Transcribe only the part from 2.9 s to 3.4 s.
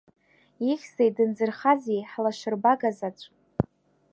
заҵә?